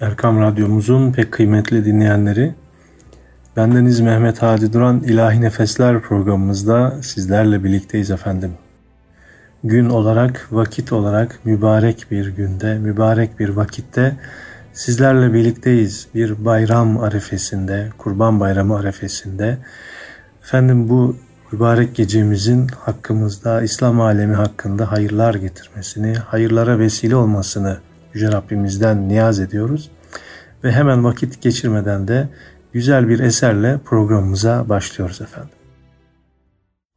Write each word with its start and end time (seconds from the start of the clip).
Erkam 0.00 0.40
Radyomuzun 0.40 1.12
pek 1.12 1.32
kıymetli 1.32 1.84
dinleyenleri, 1.84 2.54
bendeniz 3.56 4.00
Mehmet 4.00 4.42
Hadi 4.42 4.72
Duran 4.72 5.00
İlahi 5.00 5.40
Nefesler 5.40 6.00
programımızda 6.00 7.02
sizlerle 7.02 7.64
birlikteyiz 7.64 8.10
efendim. 8.10 8.52
Gün 9.64 9.90
olarak, 9.90 10.48
vakit 10.52 10.92
olarak 10.92 11.40
mübarek 11.44 12.06
bir 12.10 12.26
günde, 12.26 12.78
mübarek 12.78 13.40
bir 13.40 13.48
vakitte 13.48 14.16
sizlerle 14.72 15.32
birlikteyiz. 15.32 16.06
Bir 16.14 16.44
bayram 16.44 17.00
arefesinde, 17.00 17.88
kurban 17.98 18.40
bayramı 18.40 18.78
arefesinde. 18.78 19.58
Efendim 20.42 20.88
bu 20.88 21.16
mübarek 21.52 21.94
gecemizin 21.94 22.68
hakkımızda, 22.68 23.62
İslam 23.62 24.00
alemi 24.00 24.34
hakkında 24.34 24.92
hayırlar 24.92 25.34
getirmesini, 25.34 26.14
hayırlara 26.14 26.78
vesile 26.78 27.16
olmasını 27.16 27.78
Yüce 28.14 28.32
Rabbimizden 28.32 29.08
niyaz 29.08 29.40
ediyoruz. 29.40 29.90
Ve 30.64 30.72
hemen 30.72 31.04
vakit 31.04 31.42
geçirmeden 31.42 32.08
de 32.08 32.28
güzel 32.72 33.08
bir 33.08 33.20
eserle 33.20 33.78
programımıza 33.84 34.68
başlıyoruz 34.68 35.20
efendim. 35.20 35.50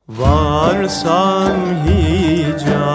Varsam 0.08 1.58
Hicaz 1.86 2.93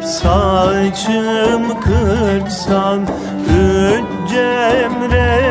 kesip 0.00 0.04
saçım 0.04 1.80
kırksam 1.80 3.00
Üç 3.48 4.30
cemreye 4.30 5.41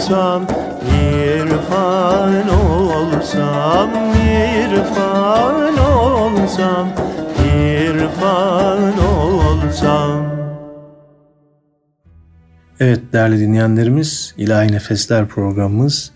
olsam, 0.00 0.46
irfan 1.02 2.48
olsam, 2.48 3.90
irfan 4.16 5.78
olsam, 5.78 6.88
irfan 7.44 8.98
olsam. 8.98 10.40
Evet 12.80 13.00
değerli 13.12 13.40
dinleyenlerimiz 13.40 14.34
İlahi 14.36 14.72
Nefesler 14.72 15.26
programımız 15.26 16.12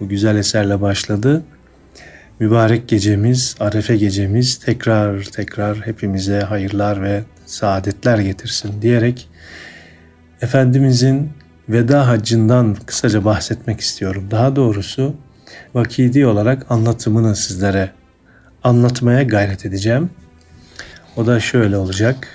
bu 0.00 0.08
güzel 0.08 0.36
eserle 0.36 0.80
başladı. 0.80 1.42
Mübarek 2.40 2.88
gecemiz, 2.88 3.56
Arefe 3.60 3.96
gecemiz 3.96 4.58
tekrar 4.58 5.22
tekrar 5.22 5.86
hepimize 5.86 6.40
hayırlar 6.40 7.02
ve 7.02 7.22
saadetler 7.46 8.18
getirsin 8.18 8.82
diyerek 8.82 9.28
Efendimizin 10.40 11.30
veda 11.68 12.08
haccından 12.08 12.76
kısaca 12.86 13.24
bahsetmek 13.24 13.80
istiyorum. 13.80 14.28
Daha 14.30 14.56
doğrusu 14.56 15.14
vakidi 15.74 16.26
olarak 16.26 16.70
anlatımını 16.70 17.36
sizlere 17.36 17.90
anlatmaya 18.64 19.22
gayret 19.22 19.66
edeceğim. 19.66 20.10
O 21.16 21.26
da 21.26 21.40
şöyle 21.40 21.76
olacak. 21.76 22.28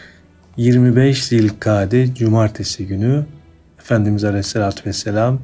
25 0.58 1.24
Zilkade 1.24 2.16
Cumartesi 2.16 2.88
günü 2.88 3.26
Efendimiz 3.80 4.24
Aleyhisselatü 4.24 4.86
Vesselam 4.86 5.40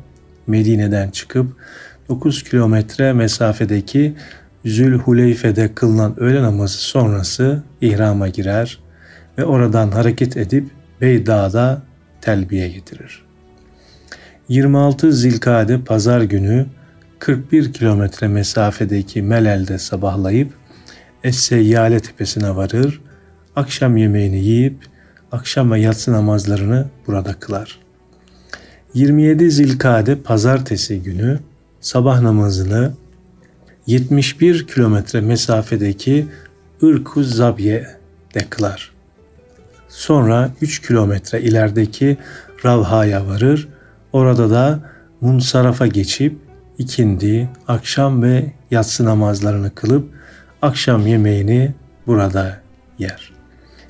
Medine'den 0.47 1.09
çıkıp 1.09 1.55
9 2.09 2.43
kilometre 2.43 3.13
mesafedeki 3.13 4.15
Zülhuleyfe'de 4.65 5.75
kılınan 5.75 6.19
öğle 6.19 6.41
namazı 6.43 6.77
sonrası 6.77 7.63
ihrama 7.81 8.27
girer 8.27 8.79
ve 9.37 9.45
oradan 9.45 9.91
hareket 9.91 10.37
edip 10.37 10.69
Beyda'da 11.01 11.81
telbiye 12.21 12.69
getirir. 12.69 13.26
26 14.49 15.13
Zilkade 15.13 15.81
pazar 15.81 16.21
günü 16.21 16.65
41 17.19 17.73
kilometre 17.73 18.27
mesafedeki 18.27 19.21
Melel'de 19.21 19.77
sabahlayıp 19.77 20.53
Es-Seyyale 21.23 21.99
tepesine 21.99 22.55
varır, 22.55 23.01
akşam 23.55 23.97
yemeğini 23.97 24.39
yiyip 24.39 24.77
akşam 25.31 25.71
ve 25.71 25.79
yatsı 25.79 26.11
namazlarını 26.11 26.85
burada 27.07 27.33
kılar. 27.33 27.79
27 28.93 29.51
Zilkade 29.51 30.15
pazartesi 30.15 31.03
günü 31.03 31.39
sabah 31.81 32.21
namazını 32.21 32.93
71 33.87 34.67
kilometre 34.67 35.21
mesafedeki 35.21 36.27
Irkuz 36.81 37.35
Zabye'de 37.35 38.45
kılar. 38.49 38.91
Sonra 39.89 40.51
3 40.61 40.81
kilometre 40.81 41.41
ilerideki 41.41 42.17
Ravha'ya 42.65 43.27
varır. 43.27 43.67
Orada 44.13 44.49
da 44.49 44.79
Munsaraf'a 45.21 45.87
geçip 45.87 46.37
ikindi, 46.77 47.49
akşam 47.67 48.23
ve 48.23 48.53
yatsı 48.71 49.05
namazlarını 49.05 49.75
kılıp 49.75 50.11
akşam 50.61 51.07
yemeğini 51.07 51.73
burada 52.07 52.61
yer. 52.99 53.31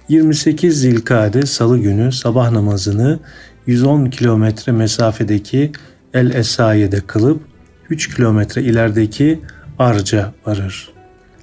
28 0.10 0.82
Zilkade 0.82 1.46
Salı 1.46 1.78
günü 1.78 2.12
sabah 2.12 2.52
namazını 2.52 3.20
110 3.66 4.06
kilometre 4.06 4.72
mesafedeki 4.72 5.72
El 6.14 6.32
Esaye'de 6.32 7.00
kılıp 7.00 7.42
3 7.90 8.16
kilometre 8.16 8.62
ilerideki 8.62 9.42
Arca 9.80 10.34
varır. 10.46 10.90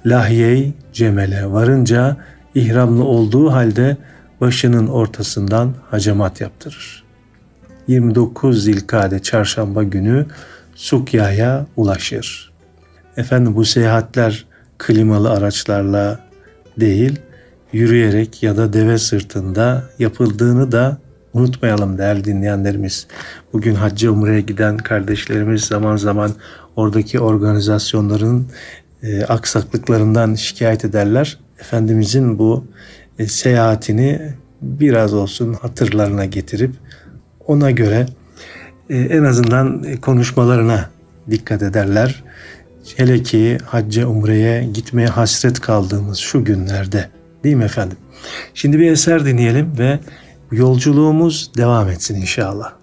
Lahyey 0.05 0.73
Cemel'e 0.93 1.51
varınca 1.51 2.17
ihramlı 2.55 3.03
olduğu 3.03 3.51
halde 3.51 3.97
başının 4.41 4.87
ortasından 4.87 5.73
hacamat 5.91 6.41
yaptırır. 6.41 7.04
29 7.87 8.63
Zilkade 8.63 9.19
çarşamba 9.19 9.83
günü 9.83 10.25
Sukya'ya 10.75 11.65
ulaşır. 11.75 12.51
Efendim 13.17 13.55
bu 13.55 13.65
seyahatler 13.65 14.45
klimalı 14.77 15.31
araçlarla 15.31 16.19
değil, 16.79 17.19
yürüyerek 17.73 18.43
ya 18.43 18.57
da 18.57 18.73
deve 18.73 18.97
sırtında 18.97 19.83
yapıldığını 19.99 20.71
da 20.71 20.97
unutmayalım 21.33 21.97
değerli 21.97 22.23
dinleyenlerimiz. 22.23 23.07
Bugün 23.53 23.75
hacca 23.75 24.11
umreye 24.11 24.41
giden 24.41 24.77
kardeşlerimiz 24.77 25.61
zaman 25.65 25.97
zaman 25.97 26.31
oradaki 26.75 27.19
organizasyonların 27.19 28.47
e, 29.03 29.23
aksaklıklarından 29.23 30.35
şikayet 30.35 30.85
ederler. 30.85 31.39
Efendimizin 31.59 32.39
bu 32.39 32.65
e, 33.19 33.27
seyahatini 33.27 34.33
biraz 34.61 35.13
olsun 35.13 35.53
hatırlarına 35.53 36.25
getirip 36.25 36.71
ona 37.47 37.71
göre 37.71 38.05
e, 38.89 38.97
en 38.97 39.23
azından 39.23 39.83
konuşmalarına 40.01 40.89
dikkat 41.29 41.61
ederler. 41.61 42.23
Hele 42.95 43.23
ki 43.23 43.57
hacca 43.65 44.07
umreye 44.07 44.63
gitmeye 44.63 45.07
hasret 45.07 45.59
kaldığımız 45.59 46.17
şu 46.17 46.43
günlerde 46.43 47.09
değil 47.43 47.55
mi 47.55 47.63
efendim? 47.63 47.97
Şimdi 48.53 48.79
bir 48.79 48.91
eser 48.91 49.25
dinleyelim 49.25 49.71
ve 49.77 49.99
yolculuğumuz 50.51 51.51
devam 51.57 51.89
etsin 51.89 52.15
inşallah. 52.15 52.73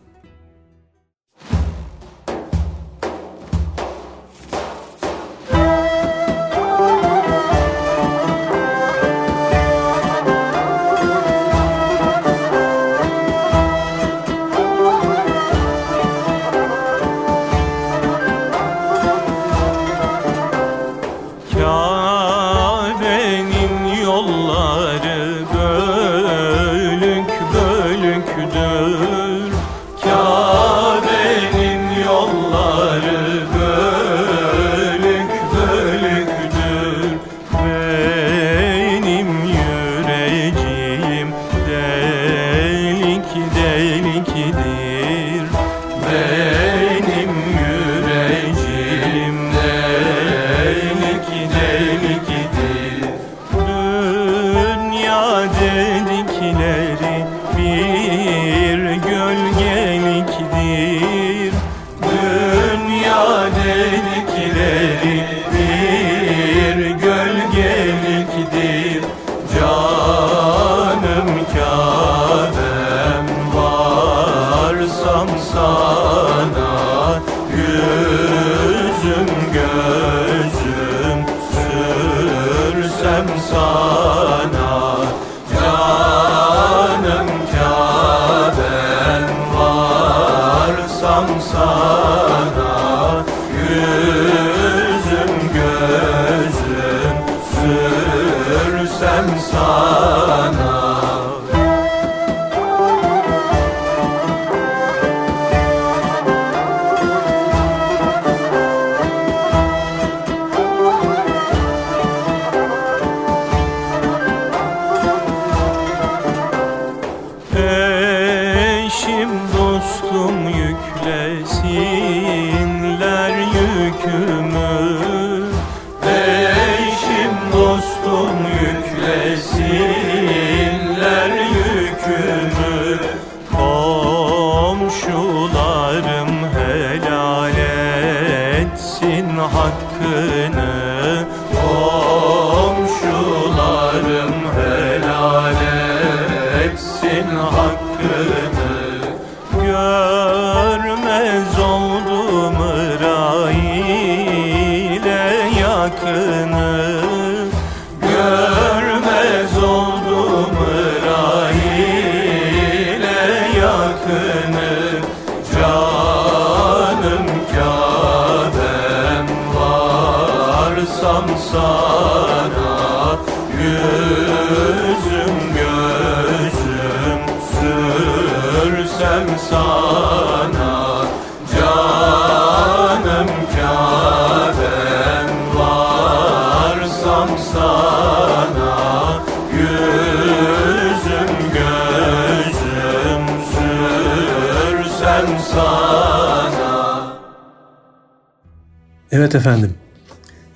Evet 199.13 199.35
efendim. 199.35 199.75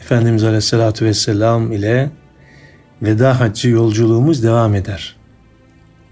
Efendimiz 0.00 0.44
Aleyhisselatü 0.44 1.04
Vesselam 1.04 1.72
ile 1.72 2.10
veda 3.02 3.40
haccı 3.40 3.68
yolculuğumuz 3.68 4.42
devam 4.42 4.74
eder. 4.74 5.16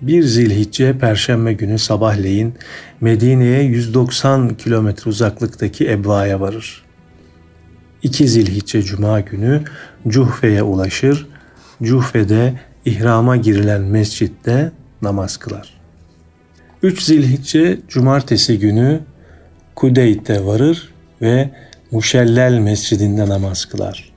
Bir 0.01 0.23
Zilhicce 0.23 0.99
Perşembe 0.99 1.53
günü 1.53 1.79
sabahleyin 1.79 2.55
Medine'ye 3.01 3.63
190 3.63 4.55
kilometre 4.55 5.11
uzaklıktaki 5.11 5.91
Ebva'ya 5.91 6.41
varır. 6.41 6.85
2 8.03 8.29
Zilhicce 8.29 8.83
Cuma 8.83 9.21
günü 9.21 9.63
Cuhfe'ye 10.09 10.63
ulaşır. 10.63 11.27
Cuhfe'de 11.83 12.55
ihrama 12.85 13.37
girilen 13.37 13.81
mescitte 13.81 14.73
namaz 15.03 15.37
kılar. 15.37 15.81
3 16.83 17.03
Zilhicce 17.03 17.79
Cumartesi 17.89 18.59
günü 18.59 19.01
Kudeyt'e 19.75 20.45
varır 20.45 20.95
ve 21.23 21.51
Muşellel 21.95 22.59
Mescidinde 22.59 23.29
namaz 23.29 23.65
kılar. 23.65 24.13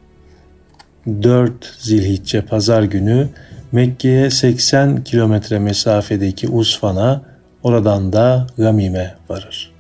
4 1.23 1.75
Zilhicce 1.79 2.41
Pazar 2.41 2.83
günü 2.83 3.29
Mekke'ye 3.71 4.29
80 4.29 5.03
kilometre 5.03 5.59
mesafedeki 5.59 6.49
Usfan'a 6.49 7.21
oradan 7.63 8.13
da 8.13 8.47
Gamim'e 8.57 9.15
varır. 9.29 9.71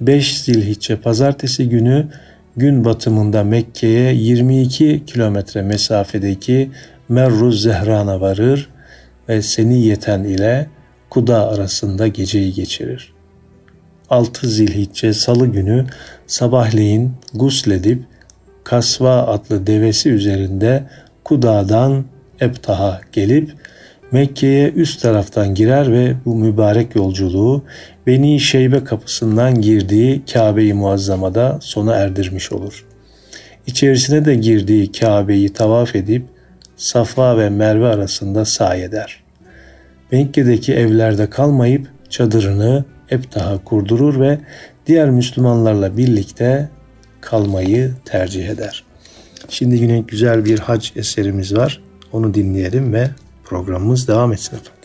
5 0.00 0.40
Zilhicce 0.40 0.96
Pazartesi 0.96 1.68
günü 1.68 2.08
gün 2.56 2.84
batımında 2.84 3.44
Mekke'ye 3.44 4.14
22 4.14 5.02
kilometre 5.06 5.62
mesafedeki 5.62 6.70
Merruz 7.08 7.62
Zehran'a 7.62 8.20
varır 8.20 8.68
ve 9.28 9.42
Seniyeten 9.42 10.24
ile 10.24 10.66
Kuda 11.10 11.48
arasında 11.48 12.08
geceyi 12.08 12.52
geçirir. 12.52 13.17
6 14.10 14.48
Zilhicce 14.48 15.12
Salı 15.12 15.46
günü 15.46 15.86
sabahleyin 16.26 17.12
gusledip 17.34 18.02
Kasva 18.64 19.26
adlı 19.26 19.66
devesi 19.66 20.10
üzerinde 20.10 20.84
Kuda'dan 21.24 22.04
Ebtah'a 22.40 23.00
gelip 23.12 23.52
Mekke'ye 24.12 24.70
üst 24.70 25.02
taraftan 25.02 25.54
girer 25.54 25.92
ve 25.92 26.14
bu 26.24 26.34
mübarek 26.34 26.96
yolculuğu 26.96 27.64
Beni 28.06 28.40
Şeybe 28.40 28.84
kapısından 28.84 29.60
girdiği 29.60 30.22
Kabe-i 30.32 30.74
Muazzama'da 30.74 31.58
sona 31.62 31.94
erdirmiş 31.94 32.52
olur. 32.52 32.86
İçerisine 33.66 34.24
de 34.24 34.34
girdiği 34.34 34.92
Kabe'yi 34.92 35.52
tavaf 35.52 35.96
edip 35.96 36.22
Safa 36.76 37.38
ve 37.38 37.50
Merve 37.50 37.86
arasında 37.86 38.44
say 38.44 38.84
eder. 38.84 39.20
Mekke'deki 40.12 40.74
evlerde 40.74 41.30
kalmayıp 41.30 41.88
çadırını 42.10 42.84
Ebtah'a 43.10 43.64
kurdurur 43.64 44.20
ve 44.20 44.38
diğer 44.86 45.10
Müslümanlarla 45.10 45.96
birlikte 45.96 46.68
kalmayı 47.20 47.92
tercih 48.04 48.48
eder. 48.48 48.84
Şimdi 49.48 49.76
yine 49.76 50.00
güzel 50.00 50.44
bir 50.44 50.58
hac 50.58 50.96
eserimiz 50.96 51.56
var. 51.56 51.82
Onu 52.12 52.34
dinleyelim 52.34 52.92
ve 52.92 53.10
programımız 53.44 54.08
devam 54.08 54.32
etsin 54.32 54.56
efendim. 54.56 54.77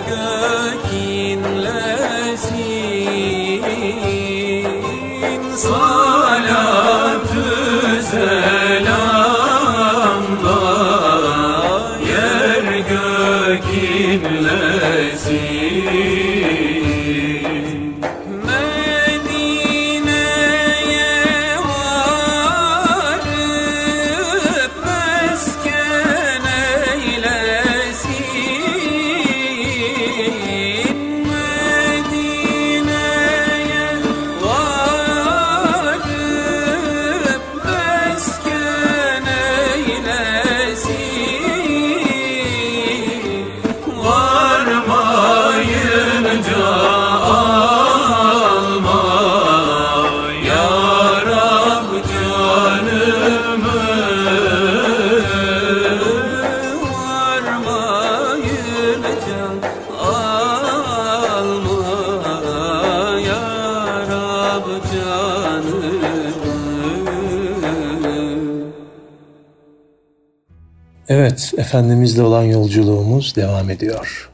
Very. 0.00 0.27
Efendimizle 71.68 72.22
olan 72.22 72.42
yolculuğumuz 72.42 73.36
devam 73.36 73.70
ediyor. 73.70 74.30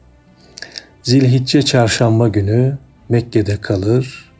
Zilhicce 1.03 1.62
çarşamba 1.62 2.29
günü 2.29 2.79
Mekke'de 3.09 3.61
kalır, 3.61 4.33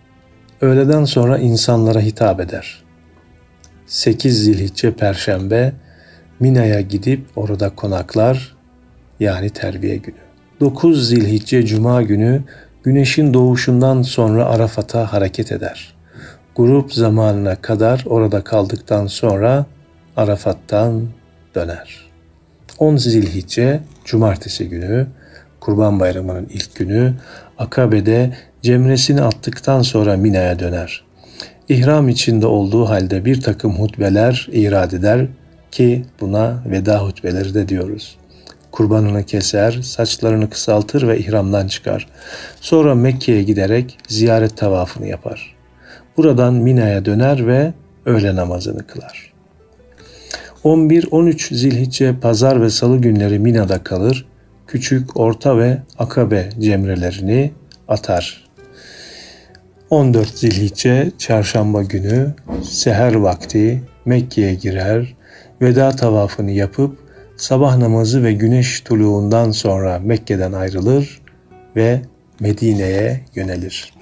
öğleden 0.61 1.05
sonra 1.05 1.39
insanlara 1.39 2.01
hitap 2.01 2.41
eder. 2.41 2.85
8 3.87 4.45
Zilhicce 4.45 4.95
perşembe 4.95 5.73
Mina'ya 6.41 6.81
gidip 6.81 7.27
orada 7.37 7.71
konaklar, 7.71 8.57
yani 9.21 9.51
terbiye 9.51 9.97
günü. 9.97 10.21
9 10.61 11.09
Zilhicce 11.09 11.67
cuma 11.67 12.03
günü 12.03 12.43
güneşin 12.83 13.35
doğuşundan 13.35 14.03
sonra 14.03 14.45
Arafat'a 14.45 15.13
hareket 15.13 15.53
eder. 15.53 15.95
Grup 16.57 16.93
zamanına 16.93 17.57
kadar 17.57 18.05
orada 18.07 18.45
kaldıktan 18.45 19.07
sonra 19.07 19.67
Arafat'tan 20.17 21.09
döner. 21.55 22.13
10 22.79 22.97
Zilhicce 22.97 23.81
Cumartesi 24.05 24.69
günü, 24.69 25.07
Kurban 25.61 26.01
Bayramı'nın 26.01 26.47
ilk 26.51 26.77
günü, 26.77 27.15
Akabe'de 27.59 28.33
cemresini 28.63 29.23
attıktan 29.23 29.83
sonra 29.83 30.17
Mina'ya 30.17 30.59
döner. 30.59 31.05
İhram 31.69 32.09
içinde 32.09 32.47
olduğu 32.47 32.89
halde 32.89 33.25
bir 33.25 33.41
takım 33.41 33.79
hutbeler 33.79 34.49
irad 34.53 34.93
eder 34.93 35.27
ki 35.71 36.05
buna 36.21 36.63
veda 36.67 37.05
hutbeleri 37.05 37.55
de 37.55 37.69
diyoruz. 37.69 38.19
Kurbanını 38.73 39.25
keser, 39.25 39.73
saçlarını 39.83 40.51
kısaltır 40.51 41.09
ve 41.09 41.19
ihramdan 41.19 41.67
çıkar. 41.69 42.09
Sonra 42.61 42.95
Mekke'ye 42.95 43.43
giderek 43.43 43.99
ziyaret 44.09 44.57
tavafını 44.57 45.07
yapar. 45.07 45.55
Buradan 46.17 46.55
Mina'ya 46.55 47.05
döner 47.05 47.47
ve 47.47 47.73
öğle 48.07 48.37
namazını 48.37 48.87
kılar. 48.87 49.34
11-13 50.64 51.55
Zilhicce 51.55 52.20
pazar 52.20 52.62
ve 52.62 52.70
salı 52.70 52.98
günleri 52.98 53.38
Mina'da 53.38 53.83
kalır. 53.83 54.27
Küçük, 54.66 55.16
orta 55.16 55.59
ve 55.59 55.79
akabe 55.98 56.50
cemrelerini 56.61 57.50
atar. 57.88 58.44
14 59.90 60.29
Zilhicce 60.29 61.11
çarşamba 61.18 61.83
günü 61.83 62.35
seher 62.62 63.14
vakti 63.14 63.83
Mekke'ye 64.05 64.55
girer, 64.55 65.16
veda 65.61 65.90
tavafını 65.90 66.50
yapıp 66.50 66.98
sabah 67.37 67.77
namazı 67.77 68.22
ve 68.24 68.33
güneş 68.33 68.81
tuluğundan 68.81 69.50
sonra 69.50 69.98
Mekke'den 69.98 70.53
ayrılır 70.53 71.22
ve 71.77 72.00
Medine'ye 72.40 73.20
yönelir. 73.35 73.92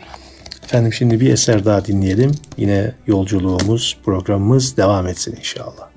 Efendim 0.65 0.93
şimdi 0.93 1.21
bir 1.21 1.33
eser 1.33 1.65
daha 1.65 1.85
dinleyelim. 1.85 2.33
Yine 2.57 2.93
yolculuğumuz, 3.07 3.99
programımız 4.05 4.77
devam 4.77 5.07
etsin 5.07 5.37
inşallah. 5.37 5.92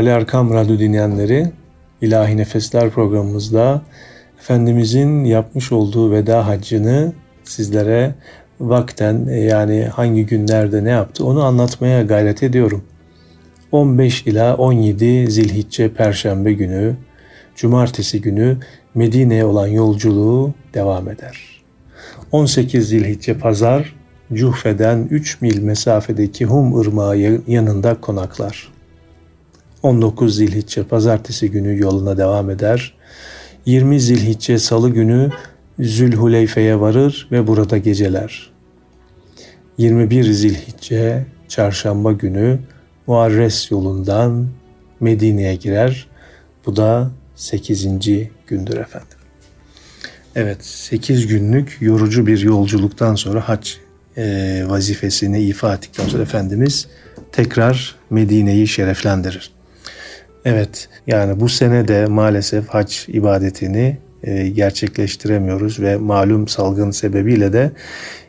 Değerli 0.00 0.16
Erkam 0.16 0.54
Radyo 0.54 0.78
dinleyenleri 0.78 1.52
İlahi 2.00 2.36
Nefesler 2.36 2.90
programımızda 2.90 3.82
Efendimizin 4.38 5.24
yapmış 5.24 5.72
olduğu 5.72 6.12
veda 6.12 6.46
haccını 6.46 7.12
sizlere 7.44 8.14
vakten 8.60 9.24
yani 9.24 9.84
hangi 9.84 10.26
günlerde 10.26 10.84
ne 10.84 10.90
yaptı 10.90 11.24
onu 11.24 11.44
anlatmaya 11.44 12.02
gayret 12.02 12.42
ediyorum. 12.42 12.84
15 13.72 14.26
ila 14.26 14.56
17 14.56 15.30
Zilhicce 15.30 15.94
Perşembe 15.94 16.52
günü, 16.52 16.96
Cumartesi 17.56 18.20
günü 18.20 18.56
Medine'ye 18.94 19.44
olan 19.44 19.66
yolculuğu 19.66 20.54
devam 20.74 21.08
eder. 21.08 21.62
18 22.32 22.88
Zilhicce 22.88 23.38
Pazar, 23.38 23.94
Cuhfe'den 24.32 25.08
3 25.10 25.40
mil 25.40 25.62
mesafedeki 25.62 26.44
Hum 26.44 26.82
Irmağı 26.82 27.40
yanında 27.46 28.00
konaklar. 28.00 28.79
19 29.82 30.36
Zilhicce 30.36 30.82
Pazartesi 30.82 31.50
günü 31.50 31.80
yoluna 31.80 32.18
devam 32.18 32.50
eder. 32.50 32.94
20 33.66 34.00
Zilhicce 34.00 34.58
Salı 34.58 34.90
günü 34.90 35.30
Zülhuleyfe'ye 35.78 36.80
varır 36.80 37.28
ve 37.32 37.46
burada 37.46 37.78
geceler. 37.78 38.50
21 39.78 40.24
Zilhicce 40.24 41.26
Çarşamba 41.48 42.12
günü 42.12 42.58
Muarres 43.06 43.70
yolundan 43.70 44.48
Medine'ye 45.00 45.54
girer. 45.54 46.08
Bu 46.66 46.76
da 46.76 47.10
8. 47.34 47.86
gündür 48.46 48.76
efendim. 48.76 49.18
Evet 50.34 50.64
8 50.64 51.26
günlük 51.26 51.76
yorucu 51.80 52.26
bir 52.26 52.38
yolculuktan 52.38 53.14
sonra 53.14 53.48
hac 53.48 53.68
e, 54.16 54.64
vazifesini 54.66 55.42
ifa 55.42 55.74
ettikten 55.74 56.08
sonra 56.08 56.22
Efendimiz 56.22 56.86
tekrar 57.32 57.94
Medine'yi 58.10 58.68
şereflendirir. 58.68 59.59
Evet 60.44 60.88
yani 61.06 61.40
bu 61.40 61.48
sene 61.48 61.88
de 61.88 62.06
maalesef 62.06 62.68
hac 62.68 62.94
ibadetini 63.08 63.98
e, 64.22 64.48
gerçekleştiremiyoruz 64.48 65.80
ve 65.80 65.96
malum 65.96 66.48
salgın 66.48 66.90
sebebiyle 66.90 67.52
de 67.52 67.70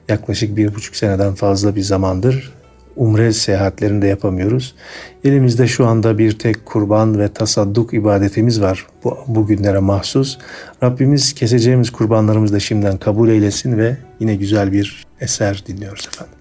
yaklaşık 0.09 0.57
bir 0.57 0.75
buçuk 0.75 0.95
seneden 0.95 1.35
fazla 1.35 1.75
bir 1.75 1.81
zamandır 1.81 2.53
umre 2.95 3.33
seyahatlerini 3.33 4.01
de 4.01 4.07
yapamıyoruz. 4.07 4.75
Elimizde 5.23 5.67
şu 5.67 5.87
anda 5.87 6.17
bir 6.17 6.39
tek 6.39 6.65
kurban 6.65 7.19
ve 7.19 7.27
tasadduk 7.27 7.93
ibadetimiz 7.93 8.61
var 8.61 8.87
bu, 9.03 9.17
bugünlere 9.27 9.79
mahsus. 9.79 10.37
Rabbimiz 10.83 11.33
keseceğimiz 11.33 11.89
kurbanlarımızı 11.89 12.53
da 12.53 12.59
şimdiden 12.59 12.97
kabul 12.97 13.29
eylesin 13.29 13.77
ve 13.77 13.97
yine 14.19 14.35
güzel 14.35 14.71
bir 14.71 15.05
eser 15.21 15.63
dinliyoruz 15.67 16.09
efendim. 16.13 16.35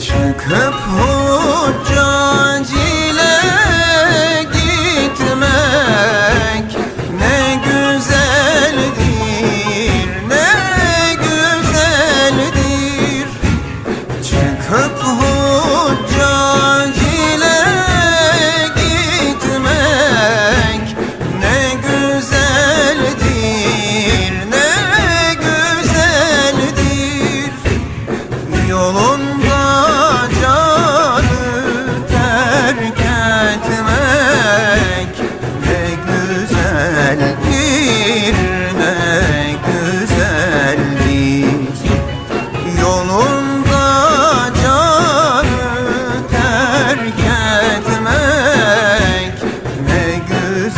Çıkıp 0.00 0.74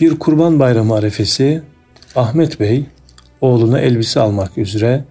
Bir 0.00 0.18
kurban 0.18 0.58
bayramı 0.58 0.94
arefesi 0.94 1.62
Ahmet 2.16 2.60
Bey 2.60 2.86
oğluna 3.40 3.80
elbise 3.80 4.20
almak 4.20 4.58
üzere 4.58 5.04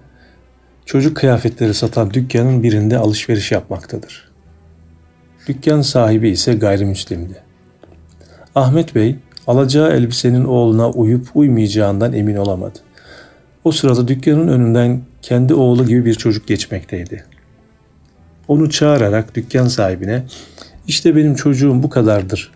çocuk 0.85 1.17
kıyafetleri 1.17 1.73
satan 1.73 2.13
dükkanın 2.13 2.63
birinde 2.63 2.97
alışveriş 2.97 3.51
yapmaktadır. 3.51 4.31
Dükkan 5.47 5.81
sahibi 5.81 6.29
ise 6.29 6.53
gayrimüslimdi. 6.53 7.43
Ahmet 8.55 8.95
Bey 8.95 9.15
alacağı 9.47 9.91
elbisenin 9.91 10.45
oğluna 10.45 10.89
uyup 10.89 11.27
uymayacağından 11.35 12.13
emin 12.13 12.35
olamadı. 12.35 12.79
O 13.63 13.71
sırada 13.71 14.07
dükkanın 14.07 14.47
önünden 14.47 15.01
kendi 15.21 15.53
oğlu 15.53 15.85
gibi 15.85 16.05
bir 16.05 16.13
çocuk 16.13 16.47
geçmekteydi. 16.47 17.25
Onu 18.47 18.69
çağırarak 18.69 19.35
dükkan 19.35 19.67
sahibine 19.67 20.23
işte 20.87 21.15
benim 21.15 21.35
çocuğum 21.35 21.83
bu 21.83 21.89
kadardır. 21.89 22.51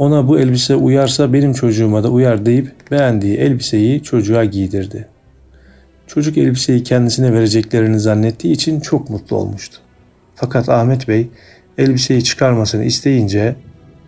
Ona 0.00 0.28
bu 0.28 0.38
elbise 0.38 0.74
uyarsa 0.76 1.32
benim 1.32 1.52
çocuğuma 1.52 2.02
da 2.02 2.10
uyar 2.10 2.46
deyip 2.46 2.90
beğendiği 2.90 3.36
elbiseyi 3.36 4.02
çocuğa 4.02 4.44
giydirdi. 4.44 5.08
Çocuk 6.06 6.38
elbiseyi 6.38 6.82
kendisine 6.82 7.32
vereceklerini 7.32 8.00
zannettiği 8.00 8.54
için 8.54 8.80
çok 8.80 9.10
mutlu 9.10 9.36
olmuştu. 9.36 9.78
Fakat 10.34 10.68
Ahmet 10.68 11.08
Bey 11.08 11.28
elbiseyi 11.78 12.24
çıkarmasını 12.24 12.84
isteyince 12.84 13.56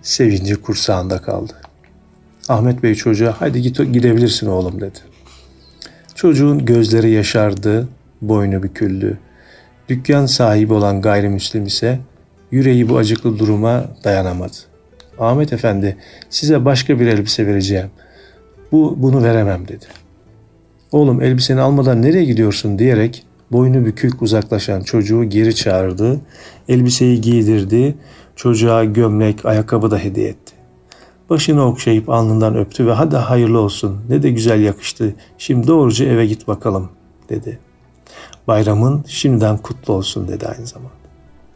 sevinci 0.02 0.54
kursağında 0.54 1.18
kaldı. 1.18 1.52
Ahmet 2.48 2.82
Bey 2.82 2.94
çocuğa 2.94 3.34
hadi 3.38 3.62
git 3.62 3.78
gidebilirsin 3.78 4.46
oğlum 4.46 4.80
dedi. 4.80 4.98
Çocuğun 6.14 6.64
gözleri 6.64 7.10
yaşardı, 7.10 7.88
boynu 8.22 8.62
büküldü. 8.62 9.18
Dükkan 9.88 10.26
sahibi 10.26 10.72
olan 10.72 11.02
gayrimüslim 11.02 11.66
ise 11.66 11.98
yüreği 12.50 12.88
bu 12.88 12.98
acıklı 12.98 13.38
duruma 13.38 13.84
dayanamadı. 14.04 14.71
Ahmet 15.18 15.52
Efendi 15.52 15.96
size 16.30 16.64
başka 16.64 17.00
bir 17.00 17.06
elbise 17.06 17.46
vereceğim. 17.46 17.90
Bu 18.72 18.94
bunu 18.98 19.22
veremem 19.22 19.68
dedi. 19.68 19.84
Oğlum 20.92 21.22
elbiseni 21.22 21.60
almadan 21.60 22.02
nereye 22.02 22.24
gidiyorsun 22.24 22.78
diyerek 22.78 23.26
boynu 23.52 23.86
bükük 23.86 24.22
uzaklaşan 24.22 24.80
çocuğu 24.80 25.24
geri 25.24 25.54
çağırdı. 25.54 26.20
Elbiseyi 26.68 27.20
giydirdi. 27.20 27.94
Çocuğa 28.36 28.84
gömlek, 28.84 29.46
ayakkabı 29.46 29.90
da 29.90 29.98
hediye 29.98 30.28
etti. 30.28 30.52
Başını 31.30 31.66
okşayıp 31.66 32.10
alnından 32.10 32.56
öptü 32.56 32.86
ve 32.86 32.92
hadi 32.92 33.16
hayırlı 33.16 33.60
olsun 33.60 34.00
ne 34.08 34.22
de 34.22 34.30
güzel 34.30 34.60
yakıştı. 34.60 35.14
Şimdi 35.38 35.66
doğruca 35.66 36.06
eve 36.06 36.26
git 36.26 36.48
bakalım 36.48 36.90
dedi. 37.28 37.58
Bayramın 38.46 39.04
şimdiden 39.08 39.58
kutlu 39.58 39.94
olsun 39.94 40.28
dedi 40.28 40.46
aynı 40.46 40.66
zamanda. 40.66 41.01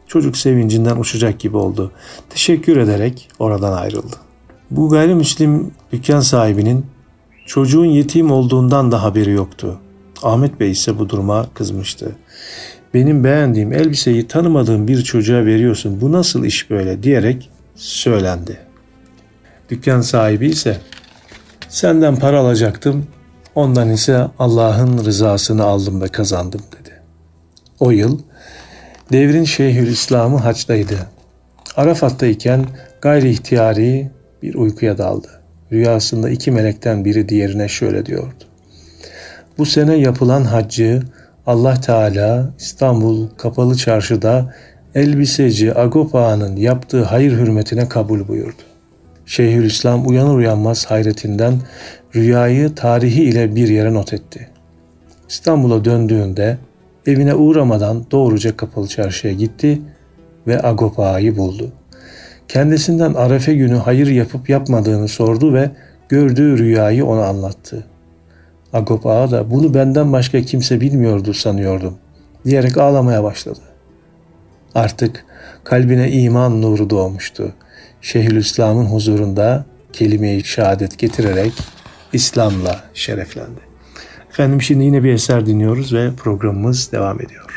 Çocuk 0.07 0.37
sevincinden 0.37 0.95
uçacak 0.95 1.39
gibi 1.39 1.57
oldu. 1.57 1.91
Teşekkür 2.29 2.77
ederek 2.77 3.29
oradan 3.39 3.73
ayrıldı. 3.73 4.15
Bu 4.71 4.89
gayrimüslim 4.89 5.71
dükkan 5.91 6.19
sahibinin 6.19 6.85
çocuğun 7.45 7.85
yetim 7.85 8.31
olduğundan 8.31 8.91
da 8.91 9.03
haberi 9.03 9.31
yoktu. 9.31 9.79
Ahmet 10.23 10.59
Bey 10.59 10.71
ise 10.71 10.99
bu 10.99 11.09
duruma 11.09 11.47
kızmıştı. 11.53 12.15
Benim 12.93 13.23
beğendiğim 13.23 13.73
elbiseyi 13.73 14.27
tanımadığım 14.27 14.87
bir 14.87 15.03
çocuğa 15.03 15.45
veriyorsun. 15.45 16.01
Bu 16.01 16.11
nasıl 16.11 16.45
iş 16.45 16.69
böyle 16.69 17.03
diyerek 17.03 17.49
söylendi. 17.75 18.59
Dükkan 19.69 20.01
sahibi 20.01 20.47
ise 20.47 20.77
senden 21.69 22.15
para 22.15 22.39
alacaktım. 22.39 23.07
Ondan 23.55 23.89
ise 23.89 24.27
Allah'ın 24.39 25.05
rızasını 25.05 25.63
aldım 25.63 26.01
ve 26.01 26.07
kazandım 26.07 26.61
dedi. 26.79 27.01
O 27.79 27.91
yıl 27.91 28.19
devrin 29.11 29.43
Şeyhülislam'ı 29.43 30.37
haçtaydı. 30.37 30.97
Arafat'tayken 31.75 32.65
gayri 33.01 33.29
ihtiyari 33.29 34.11
bir 34.43 34.55
uykuya 34.55 34.97
daldı. 34.97 35.27
Rüyasında 35.71 36.29
iki 36.29 36.51
melekten 36.51 37.05
biri 37.05 37.29
diğerine 37.29 37.67
şöyle 37.67 38.05
diyordu. 38.05 38.43
Bu 39.57 39.65
sene 39.65 39.95
yapılan 39.95 40.43
haccı 40.43 41.01
Allah 41.45 41.81
Teala 41.81 42.49
İstanbul 42.59 43.27
Kapalı 43.37 43.75
Çarşı'da 43.77 44.53
elbiseci 44.95 45.79
Agop 45.79 46.15
Ağa'nın 46.15 46.55
yaptığı 46.55 47.03
hayır 47.03 47.31
hürmetine 47.31 47.89
kabul 47.89 48.27
buyurdu. 48.27 48.61
Şeyhülislam 49.25 50.07
uyanır 50.07 50.35
uyanmaz 50.35 50.85
hayretinden 50.85 51.53
rüyayı 52.15 52.75
tarihi 52.75 53.23
ile 53.23 53.55
bir 53.55 53.67
yere 53.67 53.93
not 53.93 54.13
etti. 54.13 54.49
İstanbul'a 55.29 55.85
döndüğünde 55.85 56.57
evine 57.07 57.35
uğramadan 57.35 58.05
doğruca 58.11 58.57
Kapalı 58.57 58.87
Çarşı'ya 58.87 59.33
gitti 59.33 59.81
ve 60.47 60.63
Agop 60.63 60.99
Ağa'yı 60.99 61.37
buldu. 61.37 61.71
Kendisinden 62.47 63.13
Arefe 63.13 63.53
günü 63.53 63.75
hayır 63.75 64.07
yapıp 64.07 64.49
yapmadığını 64.49 65.07
sordu 65.07 65.53
ve 65.53 65.71
gördüğü 66.09 66.57
rüyayı 66.57 67.05
ona 67.05 67.25
anlattı. 67.25 67.83
Agop 68.73 69.05
Ağa 69.05 69.31
da 69.31 69.51
bunu 69.51 69.73
benden 69.73 70.13
başka 70.13 70.41
kimse 70.41 70.81
bilmiyordu 70.81 71.33
sanıyordum 71.33 71.97
diyerek 72.45 72.77
ağlamaya 72.77 73.23
başladı. 73.23 73.59
Artık 74.75 75.25
kalbine 75.63 76.11
iman 76.11 76.61
nuru 76.61 76.89
doğmuştu. 76.89 77.53
Şeyhülislam'ın 78.01 78.85
huzurunda 78.85 79.65
kelime-i 79.93 80.43
şehadet 80.43 80.99
getirerek 80.99 81.53
İslam'la 82.13 82.83
şereflendi. 82.93 83.66
Efendim 84.37 84.61
şimdi 84.61 84.83
yine 84.83 85.03
bir 85.03 85.13
eser 85.13 85.45
dinliyoruz 85.45 85.93
ve 85.93 86.11
programımız 86.17 86.91
devam 86.91 87.21
ediyor. 87.21 87.56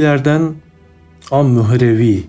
Velilerden 0.00 0.54
Am-Mührevi 1.30 2.24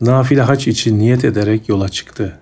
nafile 0.00 0.42
hac 0.42 0.68
için 0.68 0.98
niyet 0.98 1.24
ederek 1.24 1.68
yola 1.68 1.88
çıktı. 1.88 2.38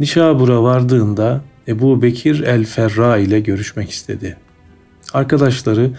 Nişabur'a 0.00 0.62
vardığında 0.62 1.40
Ebu 1.68 2.02
Bekir 2.02 2.40
el-Ferra 2.40 3.16
ile 3.16 3.40
görüşmek 3.40 3.90
istedi. 3.90 4.36
Arkadaşları 5.12 5.90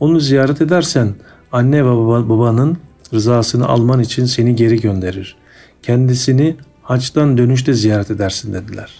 onu 0.00 0.20
ziyaret 0.20 0.60
edersen 0.60 1.14
anne 1.52 1.84
ve 1.84 1.88
baba, 1.88 2.28
babanın 2.28 2.78
rızasını 3.14 3.68
alman 3.68 4.00
için 4.00 4.24
seni 4.24 4.56
geri 4.56 4.80
gönderir. 4.80 5.36
Kendisini 5.82 6.56
haçtan 6.82 7.38
dönüşte 7.38 7.72
ziyaret 7.72 8.10
edersin 8.10 8.52
dediler. 8.52 8.94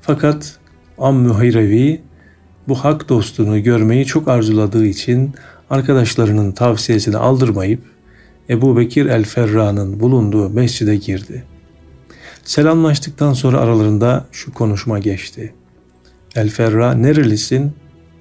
Fakat 0.00 0.58
Am-Mührevi 0.98 2.00
bu 2.68 2.74
hak 2.74 3.08
dostunu 3.08 3.62
görmeyi 3.62 4.06
çok 4.06 4.28
arzuladığı 4.28 4.86
için 4.86 5.34
arkadaşlarının 5.70 6.52
tavsiyesini 6.52 7.16
aldırmayıp 7.16 7.80
Ebu 8.50 8.76
Bekir 8.76 9.06
el-Ferra'nın 9.06 10.00
bulunduğu 10.00 10.48
mescide 10.48 10.96
girdi. 10.96 11.44
Selamlaştıktan 12.44 13.32
sonra 13.32 13.58
aralarında 13.58 14.26
şu 14.32 14.54
konuşma 14.54 14.98
geçti. 14.98 15.54
El-Ferra 16.36 16.94
nerelisin? 16.94 17.72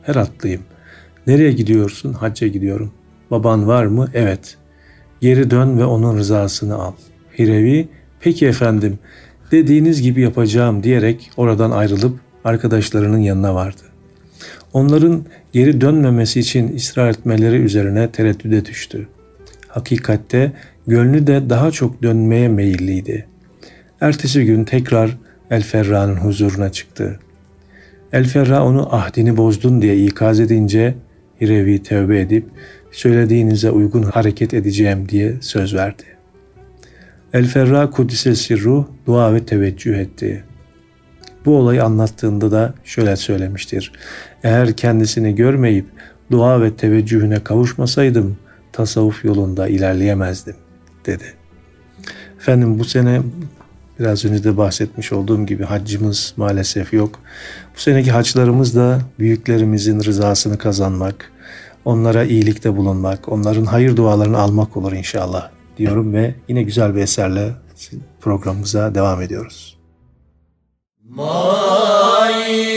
Heratlıyım. 0.04 0.62
Nereye 1.28 1.52
gidiyorsun? 1.52 2.14
Hacca 2.14 2.48
gidiyorum. 2.48 2.92
Baban 3.32 3.68
var 3.68 3.86
mı? 3.86 4.08
Evet. 4.14 4.58
Geri 5.22 5.52
dön 5.52 5.78
ve 5.78 5.86
onun 5.86 6.18
rızasını 6.18 6.76
al. 6.76 6.94
Hirevi, 7.40 7.90
peki 8.20 8.48
efendim 8.48 9.00
dediğiniz 9.52 10.02
gibi 10.02 10.22
yapacağım 10.22 10.84
diyerek 10.84 11.32
oradan 11.38 11.72
ayrılıp 11.72 12.20
arkadaşlarının 12.44 13.18
yanına 13.18 13.56
vardı. 13.56 13.82
Onların 14.74 15.26
geri 15.54 15.82
dönmemesi 15.82 16.40
için 16.40 16.76
ısrar 16.76 17.10
etmeleri 17.10 17.56
üzerine 17.56 18.12
tereddüde 18.12 18.66
düştü. 18.66 19.08
Hakikatte 19.68 20.52
gönlü 20.88 21.28
de 21.28 21.50
daha 21.50 21.72
çok 21.72 22.04
dönmeye 22.04 22.48
meyilliydi. 22.48 23.26
Ertesi 24.02 24.46
gün 24.46 24.64
tekrar 24.64 25.18
El 25.50 25.64
Ferra'nın 25.64 26.16
huzuruna 26.16 26.72
çıktı. 26.72 27.20
El 28.14 28.28
Ferra 28.28 28.64
onu 28.64 28.96
ahdini 28.96 29.38
bozdun 29.38 29.82
diye 29.82 30.06
ikaz 30.06 30.40
edince 30.40 30.96
Hirevi 31.42 31.84
tövbe 31.84 32.20
edip 32.20 32.46
söylediğinize 32.92 33.72
uygun 33.72 34.04
hareket 34.04 34.54
edeceğim 34.54 35.10
diye 35.10 35.36
söz 35.42 35.76
verdi. 35.76 36.04
El 37.34 37.46
Ferra 37.46 37.90
Kudüs'e 37.90 38.36
sirru 38.36 38.90
dua 39.06 39.34
ve 39.34 39.46
teveccüh 39.46 39.98
etti. 39.98 40.44
Bu 41.48 41.58
olayı 41.58 41.84
anlattığında 41.84 42.52
da 42.52 42.74
şöyle 42.84 43.16
söylemiştir. 43.16 43.92
Eğer 44.44 44.74
kendisini 44.74 45.36
görmeyip 45.36 45.86
dua 46.32 46.62
ve 46.62 46.76
teveccühüne 46.76 47.44
kavuşmasaydım 47.44 48.38
tasavvuf 48.74 49.26
yolunda 49.26 49.68
ilerleyemezdim 49.68 50.56
dedi. 51.06 51.24
Efendim 52.40 52.80
bu 52.80 52.86
sene 52.86 53.22
biraz 54.00 54.26
önce 54.26 54.44
de 54.44 54.58
bahsetmiş 54.58 55.12
olduğum 55.12 55.46
gibi 55.46 55.64
haccımız 55.64 56.34
maalesef 56.38 56.94
yok. 56.94 57.20
Bu 57.76 57.80
seneki 57.80 58.12
haçlarımız 58.12 58.76
da 58.76 59.02
büyüklerimizin 59.20 60.04
rızasını 60.04 60.58
kazanmak, 60.58 61.32
onlara 61.86 62.24
iyilikte 62.24 62.78
bulunmak, 62.78 63.30
onların 63.30 63.66
hayır 63.66 63.96
dualarını 63.96 64.38
almak 64.38 64.78
olur 64.78 64.94
inşallah 64.94 65.50
diyorum 65.78 66.14
ve 66.14 66.36
yine 66.48 66.64
güzel 66.64 66.96
bir 66.96 67.02
eserle 67.02 67.52
programımıza 68.22 68.96
devam 68.96 69.22
ediyoruz. 69.22 69.77
My 71.10 72.77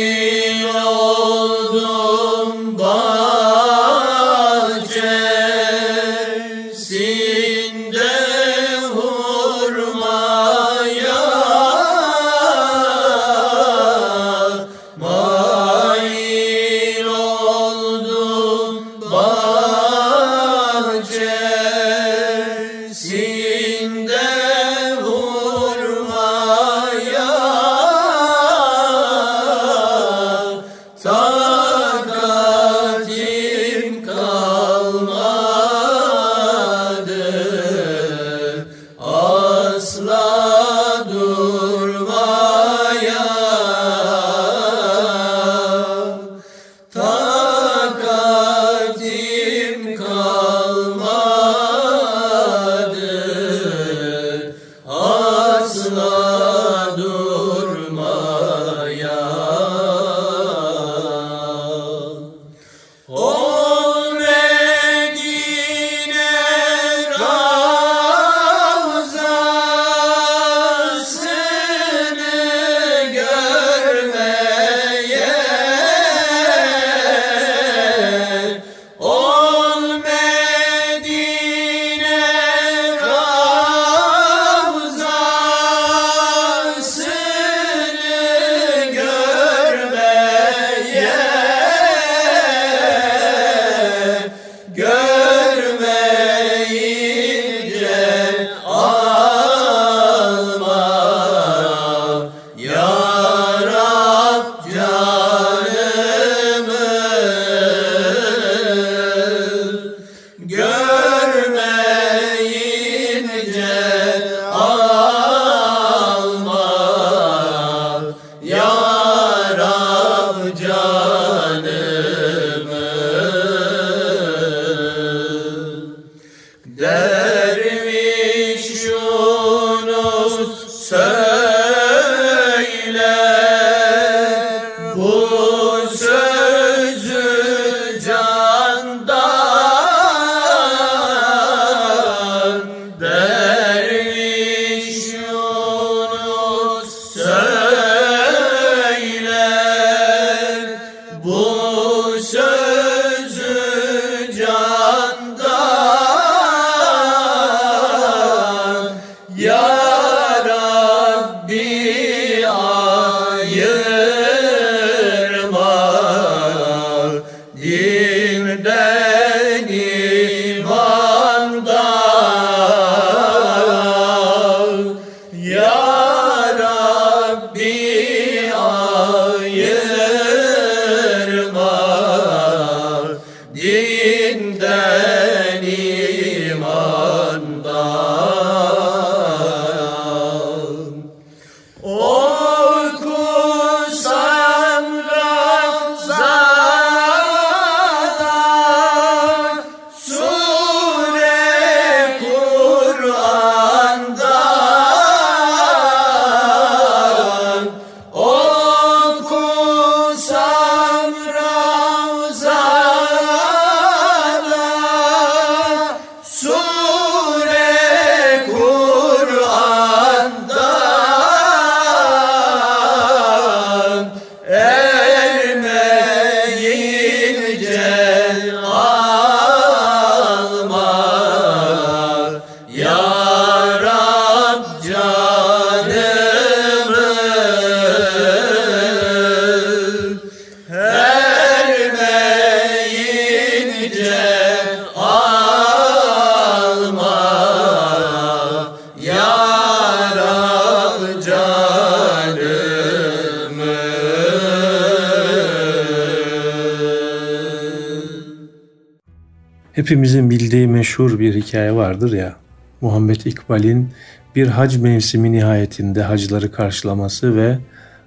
Hepimizin 259.91 260.31
bildiği 260.31 260.67
meşhur 260.67 261.19
bir 261.19 261.35
hikaye 261.35 261.75
vardır 261.75 262.13
ya. 262.13 262.37
Muhammed 262.81 263.21
İkbal'in 263.25 263.89
bir 264.37 264.47
hac 264.47 264.77
mevsimi 264.77 265.33
nihayetinde 265.33 266.03
hacıları 266.03 266.53
karşılaması 266.53 267.37
ve 267.37 267.59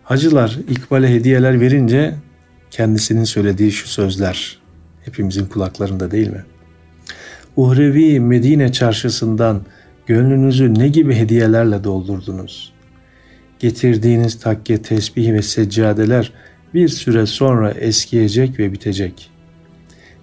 hacılar 0.04 0.60
İkbal'e 0.70 1.10
hediyeler 1.10 1.62
verince 1.62 2.16
kendisinin 2.72 3.24
söylediği 3.24 3.72
şu 3.72 3.88
sözler 3.88 4.60
hepimizin 5.06 5.46
kulaklarında 5.46 6.12
değil 6.12 6.28
mi? 6.28 6.44
Uhrevi 7.56 8.20
Medine 8.20 8.72
çarşısından 8.72 9.62
gönlünüzü 10.06 10.74
ne 10.74 10.88
gibi 10.88 11.16
hediyelerle 11.16 11.84
doldurdunuz? 11.84 12.74
Getirdiğiniz 13.60 14.40
takke, 14.40 14.82
tesbih 14.82 15.34
ve 15.34 15.42
seccadeler 15.42 16.34
bir 16.74 16.88
süre 16.90 17.26
sonra 17.26 17.72
eskiyecek 17.72 18.60
ve 18.60 18.74
bitecek.'' 18.74 19.34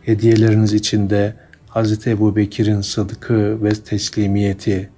hediyeleriniz 0.02 0.72
içinde 0.72 1.34
Hz. 1.74 2.06
Ebu 2.06 2.36
Bekir'in 2.36 2.80
sıdkı 2.80 3.64
ve 3.64 3.70
teslimiyeti, 3.70 4.90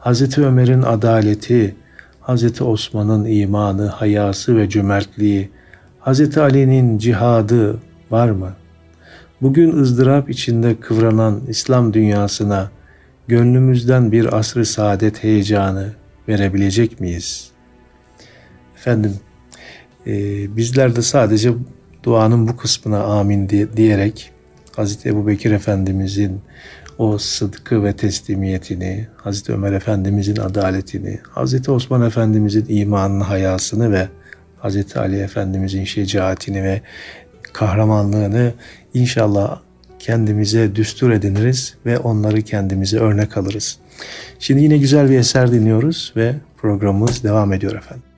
Hz. 0.00 0.38
Ömer'in 0.38 0.82
adaleti, 0.82 1.76
Hz. 2.22 2.62
Osman'ın 2.62 3.24
imanı, 3.24 3.86
hayası 3.86 4.56
ve 4.56 4.68
cömertliği, 4.68 5.50
Hz. 6.00 6.38
Ali'nin 6.38 6.98
cihadı 6.98 7.80
var 8.10 8.30
mı? 8.30 8.52
Bugün 9.42 9.76
ızdırap 9.78 10.30
içinde 10.30 10.80
kıvranan 10.80 11.40
İslam 11.48 11.92
dünyasına 11.92 12.70
gönlümüzden 13.28 14.12
bir 14.12 14.38
asrı 14.38 14.66
saadet 14.66 15.24
heyecanı 15.24 15.92
verebilecek 16.28 17.00
miyiz? 17.00 17.50
Efendim, 18.76 19.14
e, 20.06 20.12
bizler 20.56 20.96
de 20.96 21.02
sadece 21.02 21.52
duanın 22.02 22.48
bu 22.48 22.56
kısmına 22.56 23.02
amin 23.02 23.48
diye- 23.48 23.76
diyerek 23.76 24.32
Hazreti 24.80 25.08
Ebu 25.08 25.26
Bekir 25.26 25.50
Efendimizin 25.50 26.40
o 26.98 27.18
sıdkı 27.18 27.84
ve 27.84 27.92
teslimiyetini, 27.92 29.06
Hazreti 29.16 29.52
Ömer 29.52 29.72
Efendimizin 29.72 30.36
adaletini, 30.36 31.20
Hazreti 31.30 31.70
Osman 31.70 32.02
Efendimizin 32.02 32.66
imanını, 32.68 33.24
hayasını 33.24 33.92
ve 33.92 34.08
Hazreti 34.58 34.98
Ali 34.98 35.18
Efendimizin 35.18 35.84
şecaatini 35.84 36.62
ve 36.62 36.80
kahramanlığını 37.52 38.52
inşallah 38.94 39.60
kendimize 39.98 40.76
düstur 40.76 41.10
ediniriz 41.10 41.74
ve 41.86 41.98
onları 41.98 42.42
kendimize 42.42 42.98
örnek 42.98 43.36
alırız. 43.36 43.78
Şimdi 44.38 44.62
yine 44.62 44.78
güzel 44.78 45.10
bir 45.10 45.18
eser 45.18 45.52
dinliyoruz 45.52 46.12
ve 46.16 46.34
programımız 46.56 47.24
devam 47.24 47.52
ediyor 47.52 47.76
efendim. 47.76 48.09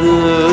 the 0.00 0.49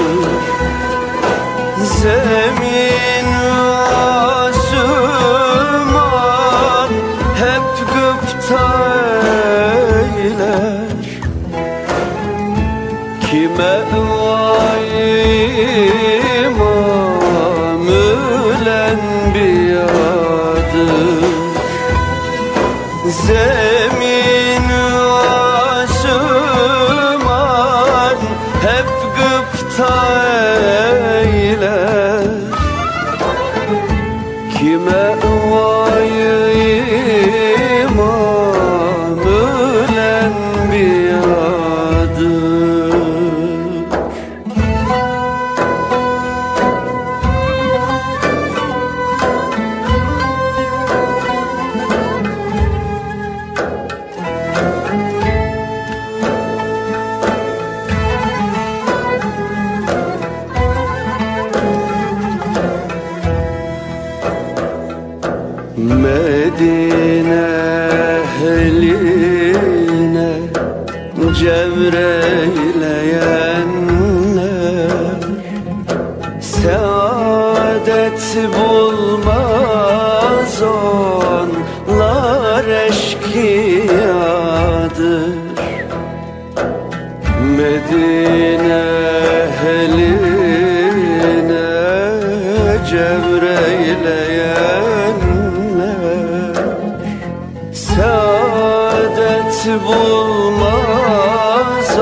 bulmaz 100.37 101.99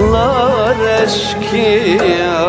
onlar 0.00 0.76
eşkıyadır 1.04 2.43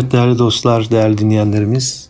Evet 0.00 0.12
değerli 0.12 0.38
dostlar, 0.38 0.90
değerli 0.90 1.18
dinleyenlerimiz, 1.18 2.08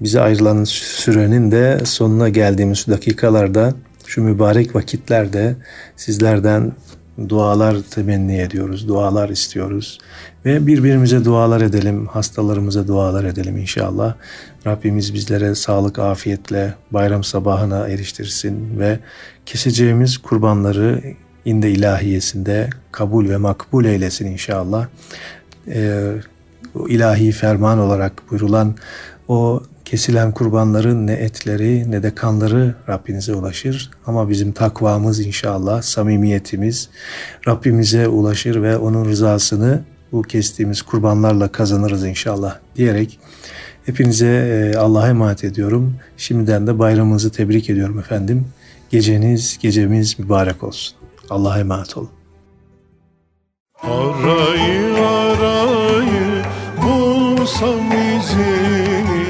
bize 0.00 0.20
ayrılan 0.20 0.64
sürenin 0.64 1.50
de 1.50 1.80
sonuna 1.84 2.28
geldiğimiz 2.28 2.86
dakikalarda, 2.86 3.74
şu 4.06 4.22
mübarek 4.22 4.74
vakitlerde 4.74 5.56
sizlerden 5.96 6.72
dualar 7.28 7.76
temenni 7.90 8.40
ediyoruz, 8.40 8.88
dualar 8.88 9.28
istiyoruz 9.28 9.98
ve 10.44 10.66
birbirimize 10.66 11.24
dualar 11.24 11.60
edelim, 11.60 12.06
hastalarımıza 12.06 12.88
dualar 12.88 13.24
edelim 13.24 13.56
inşallah. 13.56 14.14
Rabbimiz 14.66 15.14
bizlere 15.14 15.54
sağlık, 15.54 15.98
afiyetle 15.98 16.74
bayram 16.90 17.24
sabahına 17.24 17.88
eriştirsin 17.88 18.78
ve 18.78 18.98
keseceğimiz 19.46 20.18
kurbanları 20.18 21.02
inde 21.44 21.70
ilahiyesinde 21.70 22.70
kabul 22.92 23.28
ve 23.28 23.36
makbul 23.36 23.84
eylesin 23.84 24.26
inşallah. 24.26 24.86
Ee, 25.68 26.12
o 26.74 26.88
ilahi 26.88 27.32
ferman 27.32 27.78
olarak 27.78 28.22
buyurulan 28.30 28.74
o 29.28 29.62
kesilen 29.84 30.32
kurbanların 30.32 31.06
ne 31.06 31.12
etleri 31.12 31.90
ne 31.90 32.02
de 32.02 32.14
kanları 32.14 32.74
Rabbinize 32.88 33.34
ulaşır. 33.34 33.90
Ama 34.06 34.28
bizim 34.28 34.52
takvamız 34.52 35.20
inşallah, 35.20 35.82
samimiyetimiz 35.82 36.88
Rabbimize 37.48 38.08
ulaşır 38.08 38.62
ve 38.62 38.76
onun 38.76 39.04
rızasını 39.04 39.80
bu 40.12 40.22
kestiğimiz 40.22 40.82
kurbanlarla 40.82 41.52
kazanırız 41.52 42.04
inşallah 42.04 42.58
diyerek 42.76 43.18
hepinize 43.86 44.26
e, 44.26 44.78
Allah'a 44.78 45.08
emanet 45.08 45.44
ediyorum. 45.44 45.96
Şimdiden 46.16 46.66
de 46.66 46.78
bayramınızı 46.78 47.32
tebrik 47.32 47.70
ediyorum 47.70 47.98
efendim. 47.98 48.46
Geceniz, 48.90 49.58
gecemiz 49.62 50.18
mübarek 50.18 50.62
olsun. 50.64 50.96
Allah'a 51.30 51.60
emanet 51.60 51.96
olun. 51.96 52.10
Arayı 53.82 54.94
arayı 54.98 56.07
bulsam 57.58 57.92
izini 57.92 59.26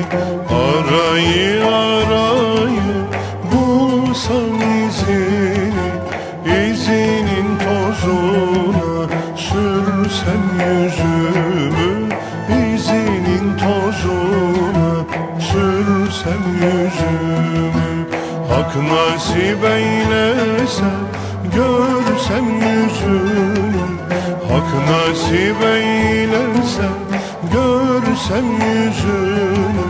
Arayı 0.51 1.67
arayı 1.67 2.99
bulsam 3.53 4.61
izini 4.87 5.89
İzinin 6.45 7.59
tozuna 7.59 9.09
sürsem 9.37 10.45
yüzümü 10.61 12.09
İzinin 12.75 13.59
tozuna 13.59 15.05
sürsem 15.41 16.43
yüzümü. 16.55 18.07
Hak 18.49 18.77
nasip 18.77 19.65
eylese 19.65 20.91
görsem 21.55 22.45
yüzünü 22.45 23.89
Hak 24.49 24.71
nasip 24.89 25.65
eylese 25.65 27.08
görsem 27.59 28.47
yüzünü 28.53 29.89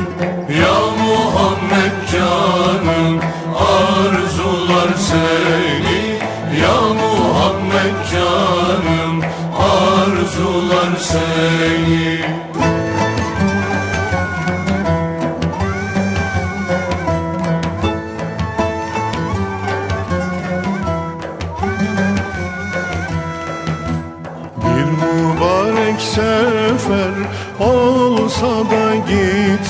Ya 0.61 0.79
Muhammed 0.99 1.97
canım 2.13 3.21
arzular 3.55 4.95
seni. 4.99 6.19
Ya 6.63 6.81
Muhammed 6.81 7.95
canım 8.13 9.23
arzular 9.59 10.97
seni 11.01 12.48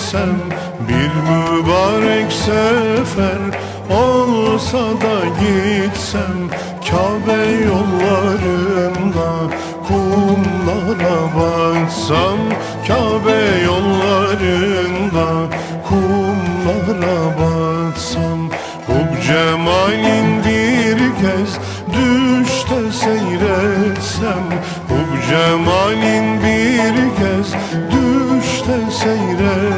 gitsem 0.08 0.36
Bir 0.88 1.12
mübarek 1.28 2.32
sefer 2.32 3.38
olsa 3.90 4.78
da 4.78 5.18
gitsem 5.40 6.50
Kabe 6.90 7.42
yollarında 7.66 9.54
kumlara 9.88 11.18
batsam 11.36 12.38
Kabe 12.86 13.62
yollarında 13.64 15.56
kumlara 15.88 17.18
batsam 17.38 18.50
Bu 18.88 19.22
cemalin 19.26 20.44
bir 20.44 20.98
kez 20.98 21.58
düşte 21.88 22.92
seyretsem 22.92 24.44
Bu 24.88 25.28
cemalin 25.30 26.42
bir 26.42 26.94
kez 27.16 27.52
düşte 27.90 28.90
seyretsem 28.90 29.77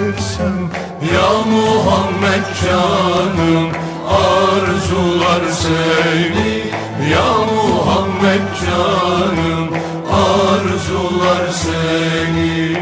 Ya 1.21 1.33
Muhammed 1.47 2.47
canım 2.63 3.71
arzular 4.09 5.45
seni. 5.53 6.53
Ya 7.13 7.29
Muhammed 7.53 8.47
canım 8.61 9.69
arzular 10.11 11.49
seni. 11.53 12.77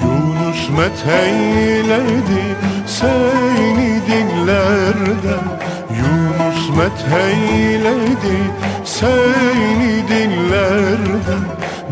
Yunus 0.00 0.68
metheyledi 0.70 2.56
seni 2.86 4.00
dillerden 4.06 5.57
fetheyledi 6.88 8.38
Seni 8.84 10.08
dillerde, 10.08 11.36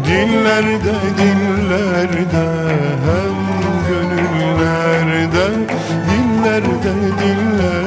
dillerde, 0.04 0.94
dillerde 1.18 2.46
Hem 3.06 3.36
gönüllerde, 3.88 5.46
dillerde, 6.08 6.94
dillerde 7.20 7.85